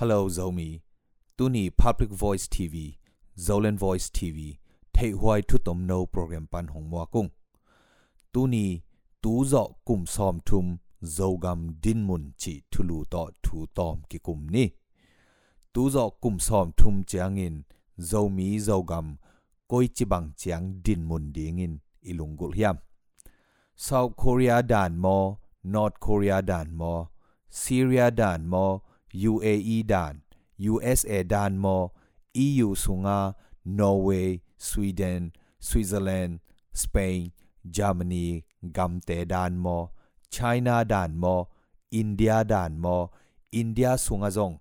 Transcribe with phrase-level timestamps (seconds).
[0.00, 0.80] Hello Zomi.
[1.38, 2.74] Tuni Public Voice TV,
[3.46, 4.38] Zolan Voice TV,
[4.94, 7.28] Thay Hoài Thu Tông No Program Pan Hong mua Cung.
[8.34, 8.80] Tuni
[9.22, 14.18] Tú Dọ Cùng Som Thum Zogam Din Mun Chỉ Thu Lù Tọ Thu Tòm Kỳ
[14.18, 14.68] Cùng Ni.
[15.74, 17.62] Tú Dọ Cùng Som Thum Chiang In
[17.98, 19.16] Zomi gam
[19.68, 22.76] Koi Chi Bằng Chiang Din Mun Điên In Ilung Gul Hiam.
[23.76, 27.06] South Korea Dan Mo, North Korea Dan Mo,
[27.50, 28.80] Syria Dan Mo,
[29.30, 30.14] UAE ด่าน
[30.72, 31.76] USA ด่านมอ
[32.44, 33.20] EU สุงา
[33.78, 35.22] นอร์เวย์สวีเดน
[35.66, 36.36] สวิ w เซอร์แลนด์
[36.82, 37.16] สเปน
[37.74, 38.26] เยอรมนี
[38.76, 39.76] กัมเตด่านมอ
[40.34, 41.34] จีนด่านมอ
[41.96, 42.96] อินเดียด่านมอ
[43.56, 44.52] อินเดียสุงาจง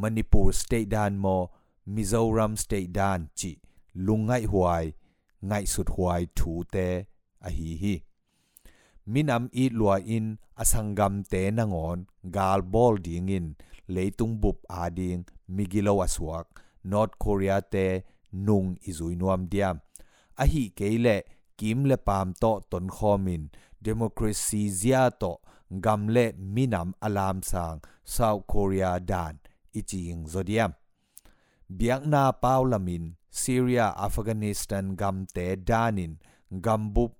[0.00, 1.36] มณ n i p u r s t a t ด่านมอ
[1.94, 3.52] มิ z o r a m State ด่านจี
[4.06, 4.84] ลุงไงหวย
[5.46, 6.76] ไงสุดหวยถูเต
[7.44, 7.94] อะฮีฮี
[9.12, 10.24] มินอัมอีลัวอิน
[10.60, 11.98] อสังกัมเตนงอน
[12.36, 13.46] กาลบอลดิงอิน
[13.90, 16.46] leitung bup ading migilo aswak
[16.86, 17.86] not korea te
[18.46, 19.70] nung izui nuam dia
[20.42, 21.16] ahi keile
[21.58, 23.44] kim le pam to ton kho min
[23.84, 25.32] democracy zia to
[25.84, 26.24] gam le
[26.56, 27.78] minam alam sang
[28.16, 29.28] south korea d a
[30.32, 30.66] zodia
[31.78, 33.04] biang na paula min
[33.42, 36.12] syria afghanistan gam te danin
[36.64, 37.12] gam bup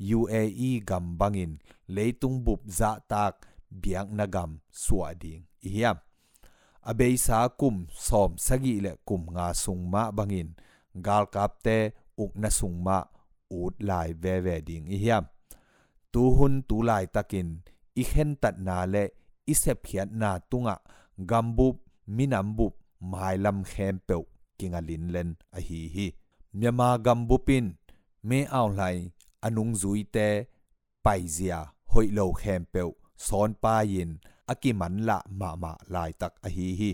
[0.00, 3.46] UAE gam bangin leitung b u p za tak
[3.82, 5.94] biang nagam suwa ding iya
[6.90, 10.54] abei sa kum som sagi le kum nga sung ma bangin
[11.06, 11.76] gal kap te
[12.22, 12.98] uk na sung ma
[13.60, 15.18] ut lai ve ve ding iya
[16.12, 17.48] tu hun tu lai takin
[18.00, 19.04] i k hen tat na le
[19.50, 20.74] i se p k h i a n na tunga
[21.30, 21.74] gam b u p
[22.16, 22.74] minam b u p
[23.12, 24.16] mai lam khem pe
[24.58, 26.06] kinga lin len a hi hi
[26.58, 27.66] myama gam bupin
[28.28, 28.96] me aw lai
[29.46, 30.28] anung zui te
[31.04, 31.58] pai zia
[31.92, 32.90] hoi lo khem peu
[33.26, 34.10] son pa yin
[34.52, 36.90] aki man la ma ma lai tak a hi hi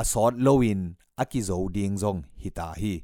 [0.00, 0.80] a sot lo in
[1.22, 2.94] aki zo ding zong hita hi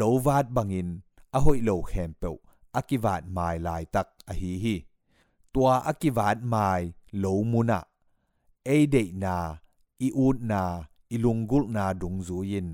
[0.00, 0.88] lo vat bangin
[1.36, 2.36] a hoi lo khem peu
[2.78, 4.76] aki vat mai lai tak a hi hi
[5.52, 6.82] tua aki vat mai
[7.22, 7.78] lo muna
[8.74, 9.36] e de na
[10.06, 10.62] i ut na
[11.14, 11.16] i
[11.50, 12.68] gul na dung zu yin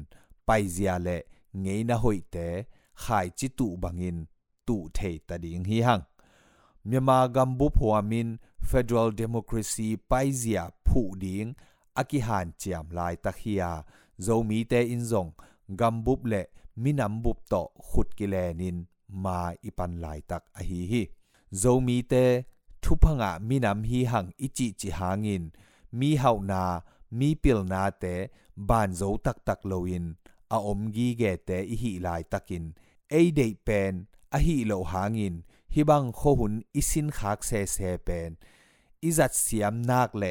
[0.47, 1.17] pai zia le
[1.63, 2.47] ngei na hoi te
[3.03, 4.19] khai chi tu bangin
[4.69, 6.01] ตุเทตดิงฮีฮัง
[6.91, 8.29] มีมากัมบุพวามิน
[8.71, 11.47] Federal Democracy ไปเสียผู้ดิง
[11.97, 13.63] อากิหานเจียมลายตะเคีย
[14.23, 15.27] โจมีเตอินซง
[15.81, 16.47] กัมบุบเละ
[16.83, 18.77] มินำบุบต่อขุดกิเลนิน
[19.25, 21.03] มาอีปันลายตักอหีฮี
[21.59, 22.15] โจมีเต
[22.83, 25.45] ทุพงะมินำฮีหังอิจิจิหางิน
[25.99, 26.65] มีเฮานา
[27.19, 28.05] มีปิลนาเต
[28.69, 30.05] บานโจตักตักโลอิน
[30.53, 32.65] อาอมกีเกเตอิหิลายตักิน
[33.11, 33.95] เอเดเปน
[34.33, 35.35] อะหิโลหางิน
[35.75, 38.31] ฮิบังโคหุนอิสินขากเซเซเป็น
[39.05, 40.25] อิจัดเสียมนากเล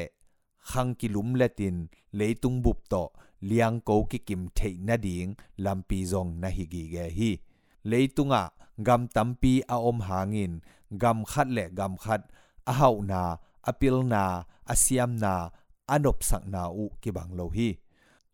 [0.70, 1.76] ขังกิลุมเลติน
[2.16, 2.94] เลยตุงบุบโต
[3.46, 5.26] เลียงโกกิกิมเทนดิง
[5.64, 7.30] ลำปีจงนาฮิกิเกฮี
[7.88, 8.44] เลยตุงะ
[8.86, 10.52] กำตัมปีอาอมหางิน
[11.02, 12.20] กำขัดเลกำขัด
[12.68, 13.22] อาหาวนา
[13.66, 14.24] อปิลนา
[14.70, 15.34] อเสียมนา
[15.90, 17.68] อนบสักนาอุกิบังโลฮี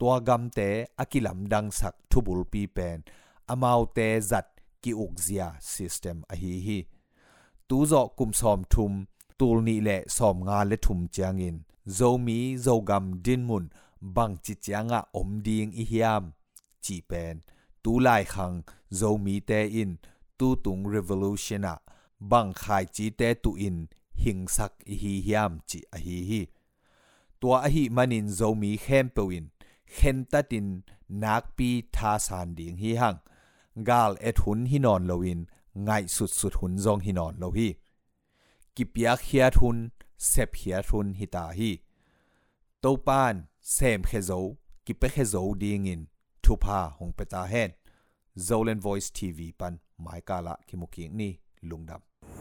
[0.01, 0.61] ตัวกำเต
[0.97, 2.99] อกิลัมดังสักทุบุลปีเป็น
[3.49, 3.99] อามาวเต
[4.31, 4.47] จัด
[4.85, 6.79] กิอกเซียสิสเต็มอะฮีฮี
[7.69, 8.93] ตู้จอกุมซอมทุม
[9.41, 11.57] ตูลนี่แหละซอมงานและทุมเจางอิน
[11.95, 13.65] โจมีโจกัมดินมุน
[14.17, 16.23] บังจิตเจางะอมดีงอิฮยาม
[16.85, 17.37] จีเปน
[17.85, 18.53] ตูไลคัง
[18.97, 19.91] โจมีเตอิน
[20.39, 21.75] ตูตุงรีวอลูชันะ
[22.31, 23.77] บังขายจีเตตูอิน
[24.23, 26.43] หิงสักอิฮิฮยามจีอะฮีฮี
[27.41, 29.45] ตัวอะฮีมันอินโจมีเข้มเปวิน
[29.95, 30.67] เข็นตัดอิน
[31.23, 33.17] นักปีทาสันดีงฮิฮัง
[33.91, 35.41] กาลเอทหุนหินอนโลวิน
[35.89, 37.69] ง่ายสุดสุดหุนจองหินอนโลฮี
[38.77, 39.77] กิปยาเฮียทุน
[40.29, 41.71] เซบเฮียทุนฮิตาฮี
[42.81, 43.35] โตปาน
[43.73, 44.31] เซมเขโซ
[44.87, 46.01] กิเปเขโซดีงิน
[46.45, 47.71] ทุพาหงเปตาเฮน
[48.45, 51.33] โเลนว n ยส์ทีวีปันหมายกาละคิมุกิงนี่
[51.71, 52.38] ลุงดำ